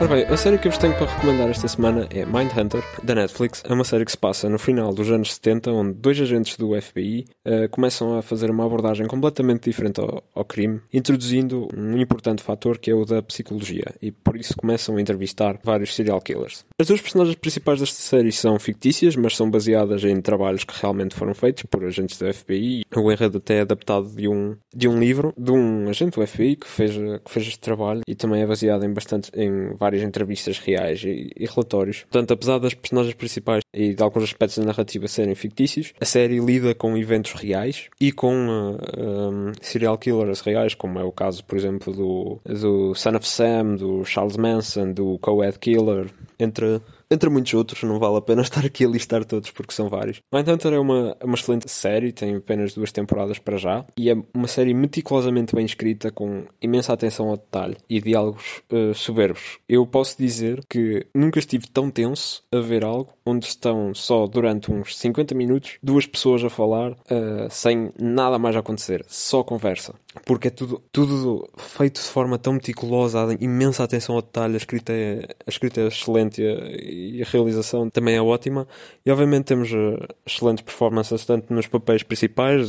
Ora 0.00 0.16
bem, 0.16 0.24
a 0.24 0.36
série 0.38 0.56
que 0.56 0.66
eu 0.66 0.72
vos 0.72 0.78
tenho 0.78 0.96
para 0.96 1.04
recomendar 1.04 1.50
esta 1.50 1.68
semana 1.68 2.08
é 2.08 2.24
Mindhunter, 2.24 2.82
da 3.02 3.14
Netflix. 3.14 3.62
É 3.68 3.70
uma 3.74 3.84
série 3.84 4.06
que 4.06 4.10
se 4.10 4.16
passa 4.16 4.48
no 4.48 4.58
final 4.58 4.94
dos 4.94 5.10
anos 5.10 5.34
70, 5.34 5.70
onde 5.70 5.92
dois 5.92 6.18
agentes 6.18 6.56
do 6.56 6.70
FBI 6.80 7.26
uh, 7.46 7.68
começam 7.68 8.16
a 8.16 8.22
fazer 8.22 8.50
uma 8.50 8.64
abordagem 8.64 9.06
completamente 9.06 9.64
diferente 9.64 10.00
ao, 10.00 10.24
ao, 10.34 10.42
crime, 10.42 10.80
introduzindo 10.90 11.68
um 11.76 11.98
importante 11.98 12.42
fator 12.42 12.78
que 12.78 12.90
é 12.90 12.94
o 12.94 13.04
da 13.04 13.20
psicologia, 13.20 13.94
e 14.00 14.10
por 14.10 14.38
isso 14.38 14.56
começam 14.56 14.96
a 14.96 15.02
entrevistar 15.02 15.60
vários 15.62 15.94
serial 15.94 16.18
killers. 16.22 16.64
As 16.80 16.86
duas 16.86 17.02
personagens 17.02 17.36
principais 17.36 17.80
desta 17.80 18.00
série 18.00 18.32
são 18.32 18.58
fictícias, 18.58 19.14
mas 19.16 19.36
são 19.36 19.50
baseadas 19.50 20.02
em 20.02 20.18
trabalhos 20.22 20.64
que 20.64 20.80
realmente 20.80 21.14
foram 21.14 21.34
feitos 21.34 21.64
por 21.64 21.84
agentes 21.84 22.16
do 22.16 22.32
FBI. 22.32 22.84
O 22.96 23.12
enredo 23.12 23.36
até 23.36 23.58
é 23.58 23.60
adaptado 23.60 24.08
de 24.08 24.26
um, 24.26 24.56
de 24.74 24.88
um 24.88 24.98
livro 24.98 25.34
de 25.36 25.50
um 25.50 25.90
agente 25.90 26.18
do 26.18 26.26
FBI 26.26 26.56
que 26.56 26.66
fez, 26.66 26.92
que 26.94 27.30
fez 27.30 27.48
este 27.48 27.60
trabalho 27.60 28.00
e 28.08 28.14
também 28.14 28.40
é 28.40 28.46
baseado 28.46 28.82
em 28.82 28.92
bastante 28.94 29.30
em 29.34 29.74
vários 29.76 29.89
várias 29.90 30.02
entrevistas 30.02 30.58
reais 30.58 31.02
e, 31.02 31.30
e, 31.36 31.46
relatórios. 31.46 32.02
Portanto, 32.02 32.32
apesar 32.32 32.58
das 32.58 32.74
personagens 32.74 33.14
principais 33.14 33.62
e 33.74 33.92
de 33.92 34.02
alguns 34.02 34.24
aspectos 34.24 34.58
da 34.58 34.64
narrativa 34.64 35.08
serem 35.08 35.34
fictícios, 35.34 35.92
a 36.00 36.04
série 36.04 36.38
lida 36.38 36.74
com 36.74 36.96
eventos 36.96 37.32
reais 37.32 37.88
e 38.00 38.12
com 38.12 38.46
uh, 38.46 38.78
um, 38.98 39.52
serial 39.60 39.98
killers 39.98 40.40
reais, 40.40 40.74
como 40.74 40.98
é 40.98 41.04
o 41.04 41.10
caso, 41.10 41.44
por 41.44 41.58
exemplo, 41.58 41.92
do, 41.92 42.40
do 42.44 42.94
Son 42.94 43.16
of 43.16 43.26
Sam, 43.26 43.76
do 43.76 44.04
Charles 44.04 44.36
Manson, 44.36 44.92
do 44.92 45.18
Co-Ed 45.18 45.58
Killer, 45.58 46.06
entre 46.38 46.80
entre 47.10 47.28
muitos 47.28 47.52
outros, 47.54 47.82
não 47.82 47.98
vale 47.98 48.16
a 48.16 48.20
pena 48.20 48.42
estar 48.42 48.64
aqui 48.64 48.84
a 48.84 48.88
listar 48.88 49.24
todos 49.24 49.50
porque 49.50 49.74
são 49.74 49.88
vários. 49.88 50.20
Mindhunter 50.32 50.72
é 50.72 50.78
uma, 50.78 51.16
uma 51.22 51.34
excelente 51.34 51.70
série, 51.70 52.12
tem 52.12 52.36
apenas 52.36 52.74
duas 52.74 52.92
temporadas 52.92 53.38
para 53.38 53.56
já 53.56 53.84
e 53.96 54.10
é 54.10 54.16
uma 54.34 54.46
série 54.46 54.72
meticulosamente 54.72 55.54
bem 55.54 55.64
escrita 55.64 56.10
com 56.10 56.44
imensa 56.60 56.92
atenção 56.92 57.28
ao 57.28 57.36
detalhe 57.36 57.76
e 57.88 58.00
diálogos 58.00 58.62
uh, 58.72 58.94
soberbos. 58.94 59.58
Eu 59.68 59.86
posso 59.86 60.16
dizer 60.18 60.60
que 60.68 61.06
nunca 61.14 61.38
estive 61.38 61.66
tão 61.68 61.90
tenso 61.90 62.42
a 62.52 62.60
ver 62.60 62.84
algo 62.84 63.12
onde 63.24 63.46
estão 63.46 63.94
só 63.94 64.26
durante 64.26 64.70
uns 64.70 64.96
50 64.96 65.34
minutos 65.34 65.78
duas 65.82 66.06
pessoas 66.06 66.44
a 66.44 66.50
falar 66.50 66.92
uh, 66.92 67.48
sem 67.50 67.92
nada 67.98 68.38
mais 68.38 68.56
acontecer, 68.56 69.04
só 69.08 69.42
conversa. 69.42 69.94
Porque 70.24 70.48
é 70.48 70.50
tudo, 70.50 70.82
tudo 70.90 71.48
feito 71.56 72.00
de 72.00 72.08
forma 72.08 72.36
tão 72.36 72.54
meticulosa, 72.54 73.36
imensa 73.40 73.84
atenção 73.84 74.16
ao 74.16 74.22
detalhe, 74.22 74.54
a 74.54 74.56
escrita 74.56 74.92
é, 74.92 75.28
a 75.46 75.50
escrita 75.50 75.80
é 75.80 75.86
excelente 75.86 76.42
e 76.42 76.99
e 77.00 77.22
a 77.22 77.26
realização 77.26 77.88
também 77.88 78.16
é 78.16 78.22
ótima. 78.22 78.66
E 79.04 79.10
obviamente 79.10 79.44
temos 79.46 79.72
uh, 79.72 79.98
excelentes 80.26 80.62
performances 80.62 81.24
tanto 81.24 81.52
nos 81.52 81.66
papéis 81.66 82.02
principais, 82.02 82.68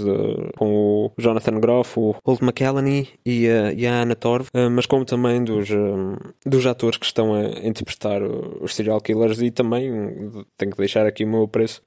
com 0.58 0.74
o 0.74 1.12
Jonathan 1.18 1.60
Groff, 1.60 2.00
o 2.00 2.16
Holt 2.26 2.42
McElhenney 2.42 3.10
e, 3.26 3.48
uh, 3.48 3.74
e 3.76 3.86
a 3.86 4.02
Anna 4.02 4.16
Torv, 4.16 4.48
mas 4.72 4.86
como 4.86 5.06
também 5.06 5.44
dos, 5.44 5.70
dos 6.46 6.66
atores 6.66 6.98
que 6.98 7.06
estão 7.06 7.34
a 7.34 7.44
interpretar 7.66 8.22
os 8.22 8.76
serial 8.76 9.02
killers 9.02 9.42
e 9.42 9.52
também 9.52 9.92
tenho 10.58 10.72
que 10.72 10.78
deixar 10.78 11.06
aqui 11.06 11.24
o 11.24 11.28
meu 11.28 11.44
apreço 11.44 11.82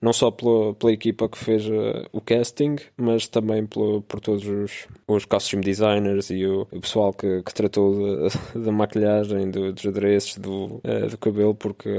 não 0.00 0.12
só 0.12 0.30
pela, 0.30 0.74
pela 0.74 0.92
equipa 0.92 1.28
que 1.28 1.38
fez 1.38 1.66
uh, 1.66 2.06
o 2.12 2.20
casting, 2.20 2.76
mas 2.96 3.26
também 3.26 3.66
pelo, 3.66 4.02
por 4.02 4.20
todos 4.20 4.46
os, 4.46 4.86
os 5.06 5.24
costume 5.24 5.62
designers 5.62 6.30
e 6.30 6.46
o, 6.46 6.62
o 6.70 6.80
pessoal 6.80 7.12
que, 7.12 7.42
que 7.42 7.54
tratou 7.54 8.28
da 8.54 8.72
maquilhagem, 8.72 9.50
do, 9.50 9.72
dos 9.72 9.86
adereços, 9.86 10.38
do, 10.38 10.80
uh, 10.84 11.08
do 11.10 11.18
cabelo, 11.18 11.54
porque 11.54 11.90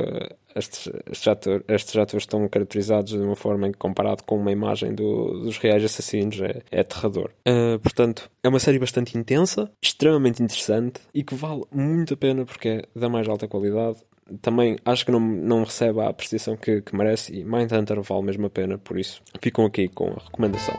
estes, 0.56 0.90
estes, 1.10 1.28
ator, 1.28 1.64
estes 1.68 1.96
atores 1.96 2.24
estão 2.24 2.48
caracterizados 2.48 3.14
de 3.14 3.20
uma 3.20 3.36
forma 3.36 3.68
em 3.68 3.72
que, 3.72 3.78
comparado 3.78 4.24
com 4.24 4.38
uma 4.38 4.52
imagem 4.52 4.94
do, 4.94 5.40
dos 5.40 5.58
reais 5.58 5.84
assassinos, 5.84 6.40
é, 6.42 6.62
é 6.72 6.82
aterrador. 6.82 7.32
Uh, 7.48 7.80
portanto, 7.80 8.30
é 8.44 8.50
uma 8.50 8.60
série 8.60 8.80
bastante 8.80 9.18
intensa, 9.18 9.72
extremamente 9.82 10.42
interessante 10.42 11.02
e 11.14 11.24
que 11.24 11.36
vale 11.36 11.64
muito 11.72 12.14
a 12.14 12.18
pena 12.18 12.46
porque 12.46 12.70
é 12.70 12.82
da 12.96 13.10
mais 13.10 13.28
alta 13.28 13.48
qualidade 13.48 13.98
também 14.42 14.78
acho 14.86 15.06
que 15.06 15.12
não, 15.12 15.20
não 15.20 15.64
recebe 15.64 16.00
a 16.02 16.10
apreciação 16.10 16.56
que, 16.56 16.82
que 16.82 16.96
merece 16.96 17.34
e 17.34 17.44
Mindhunter 17.44 18.02
vale 18.02 18.24
mesmo 18.24 18.46
a 18.46 18.50
pena, 18.50 18.78
por 18.78 18.98
isso 18.98 19.22
ficam 19.42 19.66
aqui 19.66 19.88
com 19.88 20.10
a 20.10 20.24
recomendação. 20.24 20.76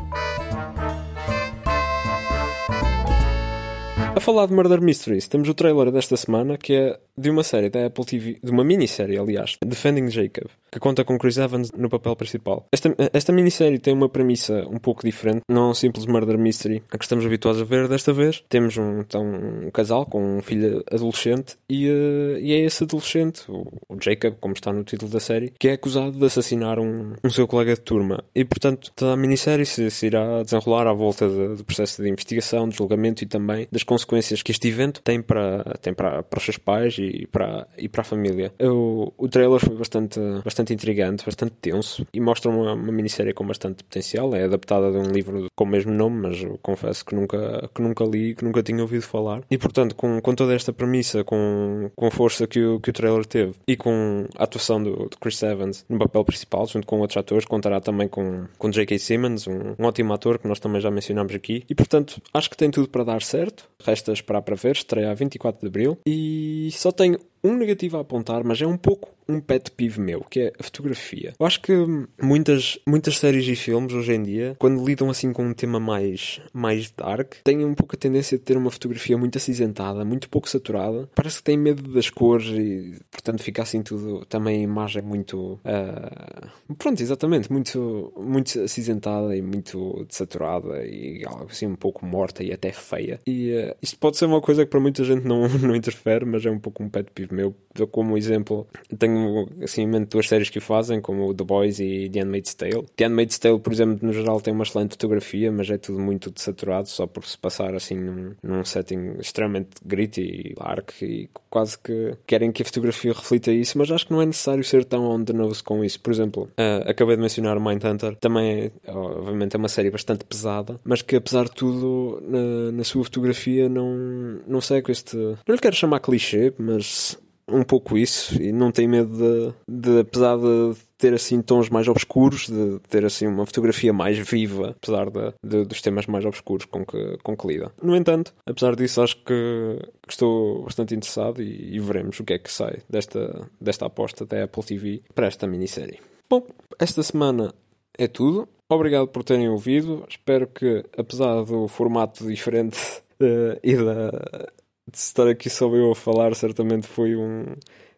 A 4.17 4.21
falar 4.21 4.47
de 4.47 4.53
Murder 4.53 4.81
Mysteries, 4.81 5.27
temos 5.27 5.49
o 5.49 5.55
trailer 5.55 5.91
desta 5.91 6.17
semana 6.17 6.57
que 6.57 6.73
é 6.73 7.01
de 7.17 7.31
uma 7.31 7.43
série 7.43 7.69
da 7.69 7.87
Apple 7.87 8.05
TV, 8.05 8.39
de 8.43 8.51
uma 8.51 8.65
minissérie, 8.65 9.19
aliás, 9.19 9.57
Defending 9.65 10.09
Jacob, 10.09 10.49
que 10.71 10.81
conta 10.81 11.05
com 11.05 11.19
Chris 11.19 11.37
Evans 11.37 11.71
no 11.73 11.89
papel 11.89 12.15
principal. 12.17 12.67
Esta, 12.73 12.95
esta 13.13 13.33
minissérie 13.33 13.79
tem 13.79 13.93
uma 13.93 14.09
premissa 14.09 14.67
um 14.69 14.79
pouco 14.79 15.05
diferente, 15.05 15.43
não 15.49 15.67
é 15.67 15.71
um 15.71 15.75
simples 15.75 16.07
murder 16.07 16.39
mystery 16.39 16.83
a 16.91 16.99
que 16.99 17.05
estamos 17.05 17.27
habituados 17.27 17.61
a 17.61 17.65
ver 17.65 17.89
desta 17.89 18.13
vez. 18.13 18.43
Temos 18.49 18.77
um, 18.77 19.01
então, 19.01 19.25
um 19.25 19.71
casal 19.71 20.07
com 20.07 20.39
um 20.39 20.43
filho 20.43 20.83
adolescente 20.91 21.57
e, 21.69 21.89
uh, 21.89 22.39
e 22.39 22.53
é 22.53 22.61
esse 22.61 22.85
adolescente, 22.85 23.43
o, 23.49 23.63
o, 23.89 23.97
Jacob, 24.01 24.35
como 24.41 24.55
está 24.55 24.73
no 24.73 24.85
título 24.85 25.11
da 25.11 25.21
série, 25.21 25.53
que 25.59 25.69
é 25.69 25.73
acusado 25.73 26.13
de 26.13 26.25
assassinar 26.25 26.79
um, 26.81 27.15
um 27.23 27.31
seu 27.31 27.47
colega 27.47 27.75
de 27.75 27.81
turma. 27.81 28.25
E, 28.35 28.45
portanto, 28.45 28.91
toda 28.95 29.13
a 29.13 29.17
minissérie 29.17 29.67
se, 29.67 29.91
se 29.91 30.07
irá 30.07 30.43
desenrolar 30.43 30.87
à 30.89 30.93
volta 30.93 31.29
do 31.29 31.65
processo 31.65 32.03
de 32.03 32.09
investigação, 32.09 32.69
de 32.69 32.77
julgamento 32.77 33.23
e 33.23 33.27
também 33.27 33.69
das 33.71 33.83
consequências 33.85 34.04
que 34.05 34.53
este 34.53 34.69
evento 34.69 35.03
tem 35.03 35.21
para, 35.21 35.63
tem 35.81 35.95
para, 35.95 36.23
para 36.23 36.39
os 36.39 36.45
seus 36.45 36.59
pais 36.59 36.97
e 36.99 37.27
para, 37.31 37.67
e 37.77 37.89
para 37.89 38.03
a 38.03 38.05
família. 38.05 38.53
O, 38.61 39.13
o 39.17 39.29
trailer 39.29 39.61
foi 39.61 39.77
bastante, 39.77 40.21
bastante 40.45 40.73
intrigante, 40.73 41.25
bastante 41.25 41.55
tenso 41.61 42.07
e 42.13 42.21
mostra 42.21 42.51
uma, 42.51 42.75
uma 42.75 42.93
minissérie 42.93 43.33
com 43.33 43.47
bastante 43.47 43.83
potencial. 43.85 44.35
É 44.35 44.45
adaptada 44.45 44.91
de 44.91 44.99
um 44.99 45.11
livro 45.11 45.47
com 45.55 45.65
o 45.65 45.67
mesmo 45.67 45.93
nome, 45.93 46.21
mas 46.23 46.59
confesso 46.63 47.05
que 47.05 47.15
nunca, 47.15 47.69
que 47.75 47.83
nunca 47.83 48.05
li, 48.05 48.35
que 48.35 48.45
nunca 48.45 48.63
tinha 48.63 48.83
ouvido 48.83 49.03
falar. 49.03 49.43
E 49.51 49.59
portanto, 49.59 49.95
com, 49.95 50.21
com 50.21 50.35
toda 50.35 50.55
esta 50.55 50.73
premissa, 50.73 51.25
com, 51.25 51.91
com 51.95 52.07
a 52.07 52.11
força 52.11 52.47
que 52.47 52.65
o, 52.65 52.81
que 52.81 52.91
o 52.91 52.93
trailer 52.93 53.25
teve 53.25 53.55
e 53.67 53.77
com 53.77 54.27
a 54.37 54.45
atuação 54.45 54.83
do, 54.83 55.09
do 55.09 55.17
Chris 55.21 55.43
Evans 55.43 55.85
no 55.89 55.99
papel 55.99 56.25
principal, 56.25 56.67
junto 56.67 56.87
com 56.87 57.01
outros 57.01 57.17
atores, 57.17 57.45
contará 57.45 57.81
também 57.81 58.09
com, 58.09 58.47
com 58.59 58.71
J.K. 58.71 58.99
Simmons, 58.99 59.47
um, 59.47 59.75
um 59.79 59.85
ótimo 59.87 60.13
ator 60.13 60.39
que 60.39 60.49
nós 60.49 60.61
também 60.61 60.81
já 60.81 60.91
mencionámos 60.91 61.35
aqui. 61.35 61.65
E 61.69 61.75
portanto, 61.75 62.21
acho 62.33 62.51
que 62.51 62.57
tem 62.57 62.71
tudo 62.71 62.89
para 62.89 63.05
dar 63.05 63.23
certo. 63.23 63.69
Resta 63.95 64.13
esperar 64.13 64.43
para 64.43 64.57
ver. 64.57 64.73
Estreia 64.73 65.13
a 65.13 65.15
24 65.15 65.61
de 65.61 65.67
abril. 65.69 65.99
E 66.05 66.69
só 66.73 66.91
tenho 66.91 67.17
um 67.45 67.55
negativo 67.55 67.97
a 67.97 68.01
apontar, 68.01 68.43
mas 68.43 68.61
é 68.61 68.67
um 68.67 68.77
pouco 68.77 69.14
um 69.29 69.41
pet 69.41 69.71
peeve 69.71 70.01
meu, 70.01 70.21
que 70.21 70.41
é 70.41 70.53
a 70.59 70.63
fotografia. 70.63 71.35
Eu 71.39 71.47
acho 71.47 71.61
que 71.61 71.73
muitas, 72.21 72.79
muitas 72.87 73.19
séries 73.19 73.47
e 73.47 73.57
filmes 73.57 73.93
hoje 73.93 74.15
em 74.15 74.23
dia, 74.23 74.57
quando 74.59 74.85
lidam 74.85 75.11
assim 75.11 75.33
com 75.33 75.45
um 75.45 75.55
tema 75.55 75.81
mais, 75.81 76.41
mais 76.53 76.91
dark, 76.91 77.35
têm 77.45 77.65
um 77.65 77.75
pouco 77.75 77.97
a 77.97 77.99
tendência 77.99 78.39
de 78.39 78.45
ter 78.45 78.57
uma 78.57 78.71
fotografia 78.71 79.17
muito 79.17 79.39
acinzentada, 79.39 80.05
muito 80.05 80.29
pouco 80.29 80.49
saturada. 80.49 81.09
Parece 81.15 81.39
que 81.39 81.45
têm 81.45 81.57
medo 81.57 81.83
das 81.93 82.11
cores 82.11 82.47
e, 82.49 82.99
portanto, 83.11 83.43
fica 83.43 83.63
assim 83.63 83.83
tudo. 83.83 84.25
Também 84.27 84.61
a 84.61 84.63
imagem 84.63 85.03
muito. 85.03 85.61
Uh, 85.65 86.75
pronto, 86.77 87.03
exatamente, 87.03 87.51
muito, 87.51 88.13
muito 88.17 88.61
acinzentada 88.61 89.37
e 89.37 89.43
muito 89.43 90.05
desaturada 90.09 90.85
e 90.87 91.25
algo 91.25 91.47
assim 91.51 91.67
um 91.67 91.77
pouco 91.77 92.05
morta 92.05 92.43
e 92.43 92.53
até 92.53 92.73
feia. 92.73 93.21
E 93.27 93.53
uh, 93.53 93.77
isto 93.83 93.99
pode 93.99 94.17
ser 94.17 94.27
uma 94.27 94.41
coisa 94.41 94.65
que 94.65 94.71
para 94.71 94.81
muita 94.81 95.05
gente 95.05 95.27
não, 95.27 95.49
não 95.59 95.75
interfere, 95.75 96.25
mas 96.25 96.45
é 96.45 96.51
um 96.51 96.59
pouco 96.59 96.83
um 96.83 96.89
pet 96.89 97.11
peeve 97.15 97.35
meu. 97.35 97.55
Como 97.91 98.17
exemplo, 98.17 98.67
tenho 98.99 99.14
tenho 99.15 99.49
assim 99.63 99.83
em 99.83 99.87
mente 99.87 100.09
duas 100.09 100.29
séries 100.29 100.51
que 100.51 100.59
o 100.59 100.63
fazem, 100.63 101.01
como 101.01 101.33
The 101.33 101.45
Boys 101.45 101.79
e 101.79 102.11
The 102.11 102.21
Handmaid's 102.21 102.55
Tale. 102.55 102.85
The 102.97 103.05
Handmaid's 103.05 103.39
Tale, 103.39 103.61
por 103.61 103.73
exemplo, 103.73 103.99
no 104.03 104.13
geral 104.13 104.41
tem 104.41 104.53
uma 104.53 104.65
excelente 104.65 104.93
fotografia, 104.93 105.53
mas 105.53 105.71
é 105.71 105.79
tudo 105.79 106.01
muito 106.01 106.31
desaturado, 106.31 106.89
só 106.89 107.07
por 107.07 107.25
se 107.25 107.39
passar 107.39 107.75
assim 107.75 107.95
num, 107.95 108.35
num 108.43 108.65
setting 108.65 109.17
extremamente 109.21 109.71
gritty 109.85 110.23
e 110.23 110.55
dark 110.55 110.91
e 111.03 111.29
quase 111.49 111.79
que 111.79 112.17
querem 112.27 112.51
que 112.51 112.63
a 112.63 112.65
fotografia 112.65 113.13
reflita 113.13 113.53
isso, 113.53 113.79
mas 113.79 113.91
acho 113.91 114.07
que 114.07 114.13
não 114.13 114.23
é 114.23 114.27
necessário 114.27 114.65
ser 114.65 114.85
tão 114.85 115.05
on 115.05 115.25
the 115.25 115.33
nose 115.33 115.63
com 115.63 115.85
isso. 115.85 116.01
Por 116.01 116.13
exemplo, 116.13 116.49
uh, 116.59 116.91
acabei 116.91 117.17
de 117.17 117.23
mencionar 117.23 117.59
Mindhunter, 117.61 118.17
também 118.17 118.73
é, 118.85 118.91
obviamente 118.91 119.55
é 119.55 119.59
uma 119.59 119.69
série 119.69 119.91
bastante 119.91 120.25
pesada, 120.25 120.81
mas 120.85 121.03
que 121.03 121.17
apesar 121.17 121.45
de 121.45 121.53
tudo, 121.53 122.21
na, 122.27 122.73
na 122.73 122.85
sua 122.85 123.05
fotografia 123.05 123.69
não, 123.69 124.41
não 124.47 124.61
sei 124.61 124.83
com 124.83 124.91
este. 124.91 125.17
Não 125.17 125.55
lhe 125.55 125.61
quero 125.61 125.77
chamar 125.77 126.01
clichê, 126.01 126.53
mas 126.59 127.17
um 127.49 127.63
pouco 127.63 127.97
isso 127.97 128.41
e 128.41 128.53
não 128.53 128.71
tem 128.71 128.89
medo 128.89 129.11
de, 129.17 129.55
de, 129.69 130.01
apesar 130.01 130.37
de 130.37 130.77
ter 130.97 131.13
assim 131.13 131.43
tons 131.43 131.69
mais 131.69 131.87
obscuros, 131.87 132.49
de 132.49 132.79
ter 132.89 133.05
assim 133.05 133.27
uma 133.27 133.45
fotografia 133.45 133.93
mais 133.93 134.19
viva, 134.19 134.71
apesar 134.71 135.11
de, 135.11 135.33
de, 135.45 135.65
dos 135.65 135.83
temas 135.83 136.07
mais 136.07 136.25
obscuros 136.25 136.65
com 136.65 136.85
que, 136.85 137.19
com 137.23 137.37
que 137.37 137.47
lida. 137.47 137.73
No 137.83 137.95
entanto, 137.95 138.33
apesar 138.47 138.75
disso, 138.75 139.03
acho 139.03 139.17
que, 139.17 139.79
que 140.07 140.13
estou 140.13 140.63
bastante 140.63 140.95
interessado 140.95 141.43
e, 141.43 141.77
e, 141.77 141.81
veremos 141.81 142.19
o 142.21 142.25
que 142.25 142.33
é 142.33 142.39
que 142.39 142.51
sai 142.51 142.79
desta, 142.89 143.49
desta 143.61 143.87
aposta 143.87 144.25
da 144.25 144.45
Apple 144.45 144.63
TV 144.63 145.03
para 145.15 145.27
esta 145.27 145.47
minissérie. 145.47 146.01
Bom, 146.29 146.47
esta 146.79 147.03
semana 147.03 147.55
é 147.99 148.09
tudo. 148.09 148.49
Obrigado 148.69 149.09
por 149.09 149.23
terem 149.23 149.49
ouvido. 149.49 150.05
Espero 150.09 150.47
que, 150.47 150.85
apesar 150.97 151.45
do 151.45 151.69
formato 151.69 152.27
diferente 152.27 152.79
uh, 153.21 153.59
e 153.63 153.77
da 153.77 154.49
de 154.95 155.01
estar 155.01 155.27
aqui 155.29 155.51
só 155.51 155.69
eu 155.75 155.93
a 155.93 155.95
falar, 155.95 156.35
certamente 156.35 156.87
foi 156.87 157.17
um, 157.17 157.45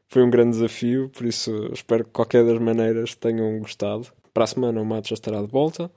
foi 0.08 0.22
um 0.22 0.30
grande 0.30 0.52
desafio, 0.52 1.08
por 1.10 1.26
isso 1.26 1.70
espero 1.72 2.04
que 2.04 2.10
qualquer 2.10 2.44
das 2.44 2.58
maneiras 2.58 3.14
tenham 3.14 3.58
gostado. 3.58 4.06
Para 4.32 4.44
a 4.44 4.46
semana 4.46 4.80
o 4.80 4.84
Matos 4.84 5.10
já 5.10 5.14
estará 5.14 5.40
de 5.40 5.48
volta 5.48 5.90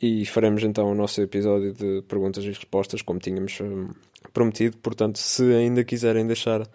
e 0.00 0.26
faremos 0.26 0.62
então 0.62 0.90
o 0.90 0.94
nosso 0.94 1.20
episódio 1.20 1.72
de 1.72 2.02
perguntas 2.08 2.44
e 2.44 2.48
respostas, 2.48 3.02
como 3.02 3.18
tínhamos 3.18 3.58
um, 3.60 3.88
prometido. 4.32 4.76
Portanto, 4.78 5.18
se 5.18 5.42
ainda 5.54 5.84
quiserem 5.84 6.26
deixar 6.26 6.68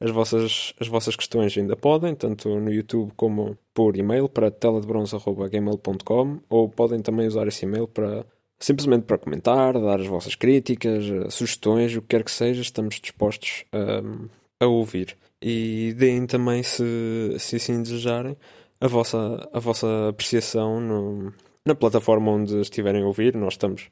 as 0.00 0.10
vossas, 0.10 0.74
as 0.80 0.88
vossas 0.88 1.16
questões 1.16 1.56
ainda 1.56 1.76
podem, 1.76 2.14
tanto 2.14 2.48
no 2.60 2.72
YouTube 2.72 3.12
como 3.16 3.56
por 3.72 3.96
e-mail 3.96 4.28
para 4.28 4.50
teladebronze.gmail.com 4.50 6.40
ou 6.48 6.68
podem 6.68 7.00
também 7.00 7.26
usar 7.26 7.46
esse 7.46 7.64
e-mail 7.64 7.86
para 7.86 8.26
simplesmente 8.64 9.04
para 9.04 9.18
comentar, 9.18 9.74
dar 9.74 10.00
as 10.00 10.06
vossas 10.06 10.34
críticas, 10.34 11.04
eh, 11.04 11.28
sugestões, 11.28 11.94
o 11.94 12.00
que 12.00 12.08
quer 12.08 12.24
que 12.24 12.30
seja, 12.30 12.62
estamos 12.62 12.98
dispostos 12.98 13.64
a, 13.70 14.64
a 14.64 14.66
ouvir. 14.66 15.14
E 15.40 15.94
deem 15.98 16.26
também, 16.26 16.62
se, 16.62 17.36
se 17.38 17.56
assim 17.56 17.82
desejarem, 17.82 18.34
a 18.80 18.88
vossa, 18.88 19.48
a 19.52 19.58
vossa 19.58 20.08
apreciação 20.08 20.80
no, 20.80 21.32
na 21.66 21.74
plataforma 21.74 22.32
onde 22.32 22.58
estiverem 22.60 23.02
a 23.02 23.06
ouvir. 23.06 23.36
Nós 23.36 23.52
estamos 23.52 23.90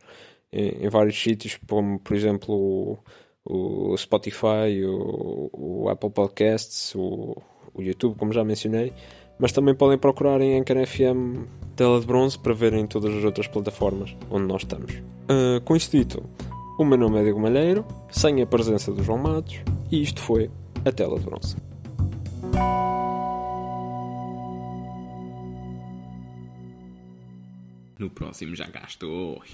em, 0.50 0.86
em 0.86 0.88
vários 0.88 1.20
sítios, 1.20 1.58
como 1.68 1.98
por 1.98 2.16
exemplo 2.16 2.98
o, 3.44 3.92
o 3.92 3.96
Spotify, 3.98 4.82
o, 4.86 5.50
o, 5.52 5.88
Apple 5.90 6.10
Podcasts, 6.10 6.94
o, 6.94 7.36
o, 7.74 7.82
YouTube, 7.82 8.16
como 8.16 8.32
já 8.32 8.42
mencionei. 8.42 8.90
Mas 9.42 9.50
também 9.50 9.75
podem 9.75 9.99
procurar 9.99 10.40
em 10.40 10.56
Anchor 10.56 10.87
FM 10.87 11.49
Tela 11.75 11.99
de 11.99 12.06
Bronze 12.06 12.38
para 12.38 12.54
verem 12.54 12.87
todas 12.87 13.12
as 13.12 13.25
outras 13.25 13.49
plataformas 13.49 14.14
onde 14.30 14.46
nós 14.46 14.62
estamos. 14.62 14.92
Uh, 14.94 15.61
com 15.64 15.75
isto 15.75 15.96
dito, 15.99 16.22
o 16.78 16.84
meu 16.84 16.96
nome 16.96 17.18
é 17.18 17.25
Diego 17.25 17.40
Malheiro, 17.40 17.84
sem 18.08 18.40
a 18.40 18.46
presença 18.46 18.92
do 18.92 19.02
João 19.02 19.18
Matos, 19.18 19.58
e 19.90 20.00
isto 20.00 20.20
foi 20.20 20.49
a 20.84 20.92
Tela 20.92 21.18
de 21.18 21.25
Bronze. 21.25 21.56
No 27.99 28.11
próximo 28.11 28.54
já 28.54 28.68
gastou. 28.68 29.42